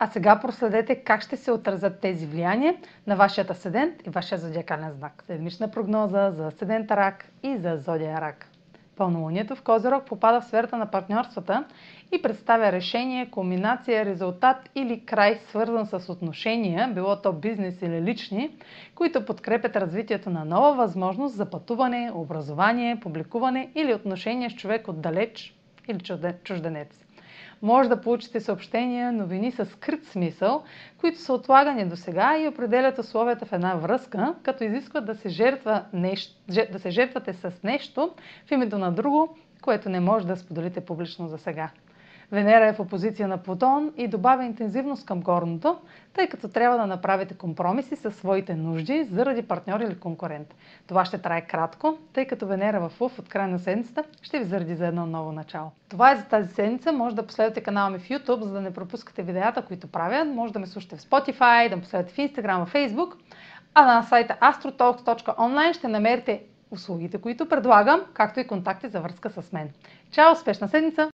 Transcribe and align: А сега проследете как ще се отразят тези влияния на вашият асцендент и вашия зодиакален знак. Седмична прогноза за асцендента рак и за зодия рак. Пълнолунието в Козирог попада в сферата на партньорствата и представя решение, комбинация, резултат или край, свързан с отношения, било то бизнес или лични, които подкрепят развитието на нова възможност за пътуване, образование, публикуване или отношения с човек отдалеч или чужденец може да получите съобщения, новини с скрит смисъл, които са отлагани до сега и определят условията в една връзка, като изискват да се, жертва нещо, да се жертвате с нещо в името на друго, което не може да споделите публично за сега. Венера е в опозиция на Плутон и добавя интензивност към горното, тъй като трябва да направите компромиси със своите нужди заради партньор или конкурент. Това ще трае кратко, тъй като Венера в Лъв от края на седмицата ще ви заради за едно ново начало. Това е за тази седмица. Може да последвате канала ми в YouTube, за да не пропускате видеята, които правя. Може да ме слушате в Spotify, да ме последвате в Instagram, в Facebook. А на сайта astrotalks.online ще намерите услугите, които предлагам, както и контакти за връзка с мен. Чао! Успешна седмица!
А 0.00 0.06
сега 0.06 0.40
проследете 0.40 0.94
как 0.94 1.22
ще 1.22 1.36
се 1.36 1.52
отразят 1.52 2.00
тези 2.00 2.26
влияния 2.26 2.76
на 3.06 3.16
вашият 3.16 3.50
асцендент 3.50 4.06
и 4.06 4.10
вашия 4.10 4.38
зодиакален 4.38 4.92
знак. 4.92 5.22
Седмична 5.26 5.70
прогноза 5.70 6.30
за 6.30 6.46
асцендента 6.46 6.96
рак 6.96 7.28
и 7.42 7.56
за 7.56 7.76
зодия 7.76 8.20
рак. 8.20 8.46
Пълнолунието 8.96 9.56
в 9.56 9.62
Козирог 9.62 10.04
попада 10.04 10.40
в 10.40 10.44
сферата 10.44 10.76
на 10.76 10.90
партньорствата 10.90 11.64
и 12.12 12.22
представя 12.22 12.72
решение, 12.72 13.30
комбинация, 13.30 14.04
резултат 14.04 14.70
или 14.74 15.00
край, 15.00 15.40
свързан 15.48 15.86
с 15.86 16.12
отношения, 16.12 16.88
било 16.94 17.16
то 17.16 17.32
бизнес 17.32 17.82
или 17.82 18.02
лични, 18.02 18.50
които 18.94 19.24
подкрепят 19.24 19.76
развитието 19.76 20.30
на 20.30 20.44
нова 20.44 20.74
възможност 20.74 21.34
за 21.34 21.50
пътуване, 21.50 22.10
образование, 22.14 23.00
публикуване 23.00 23.70
или 23.74 23.94
отношения 23.94 24.50
с 24.50 24.54
човек 24.54 24.88
отдалеч 24.88 25.54
или 25.88 25.98
чужденец 26.44 27.07
може 27.62 27.88
да 27.88 28.00
получите 28.00 28.40
съобщения, 28.40 29.12
новини 29.12 29.52
с 29.52 29.64
скрит 29.66 30.04
смисъл, 30.04 30.62
които 30.98 31.18
са 31.18 31.32
отлагани 31.32 31.88
до 31.88 31.96
сега 31.96 32.38
и 32.38 32.48
определят 32.48 32.98
условията 32.98 33.46
в 33.46 33.52
една 33.52 33.74
връзка, 33.74 34.34
като 34.42 34.64
изискват 34.64 35.06
да 35.06 35.14
се, 35.14 35.28
жертва 35.28 35.84
нещо, 35.92 36.34
да 36.72 36.78
се 36.78 36.90
жертвате 36.90 37.32
с 37.32 37.62
нещо 37.64 38.14
в 38.46 38.50
името 38.50 38.78
на 38.78 38.92
друго, 38.92 39.36
което 39.62 39.88
не 39.88 40.00
може 40.00 40.26
да 40.26 40.36
споделите 40.36 40.80
публично 40.80 41.28
за 41.28 41.38
сега. 41.38 41.70
Венера 42.32 42.66
е 42.66 42.72
в 42.72 42.80
опозиция 42.80 43.28
на 43.28 43.38
Плутон 43.38 43.92
и 43.96 44.08
добавя 44.08 44.44
интензивност 44.44 45.06
към 45.06 45.20
горното, 45.20 45.78
тъй 46.14 46.28
като 46.28 46.48
трябва 46.48 46.78
да 46.78 46.86
направите 46.86 47.34
компромиси 47.34 47.96
със 47.96 48.16
своите 48.16 48.54
нужди 48.54 49.04
заради 49.04 49.42
партньор 49.42 49.80
или 49.80 49.98
конкурент. 49.98 50.54
Това 50.86 51.04
ще 51.04 51.18
трае 51.18 51.46
кратко, 51.46 51.98
тъй 52.12 52.26
като 52.26 52.46
Венера 52.46 52.88
в 52.88 53.00
Лъв 53.00 53.18
от 53.18 53.28
края 53.28 53.48
на 53.48 53.58
седмицата 53.58 54.04
ще 54.22 54.38
ви 54.38 54.44
заради 54.44 54.74
за 54.74 54.86
едно 54.86 55.06
ново 55.06 55.32
начало. 55.32 55.70
Това 55.88 56.12
е 56.12 56.16
за 56.16 56.24
тази 56.24 56.54
седмица. 56.54 56.92
Може 56.92 57.16
да 57.16 57.26
последвате 57.26 57.60
канала 57.60 57.90
ми 57.90 57.98
в 57.98 58.08
YouTube, 58.08 58.42
за 58.42 58.52
да 58.52 58.60
не 58.60 58.74
пропускате 58.74 59.22
видеята, 59.22 59.62
които 59.62 59.86
правя. 59.86 60.24
Може 60.24 60.52
да 60.52 60.58
ме 60.58 60.66
слушате 60.66 60.96
в 60.96 61.00
Spotify, 61.00 61.70
да 61.70 61.76
ме 61.76 61.82
последвате 61.82 62.12
в 62.12 62.16
Instagram, 62.16 62.64
в 62.64 62.72
Facebook. 62.72 63.14
А 63.74 63.94
на 63.94 64.02
сайта 64.02 64.36
astrotalks.online 64.40 65.72
ще 65.72 65.88
намерите 65.88 66.42
услугите, 66.70 67.18
които 67.18 67.48
предлагам, 67.48 68.00
както 68.14 68.40
и 68.40 68.46
контакти 68.46 68.88
за 68.88 69.00
връзка 69.00 69.30
с 69.30 69.52
мен. 69.52 69.70
Чао! 70.10 70.32
Успешна 70.32 70.68
седмица! 70.68 71.06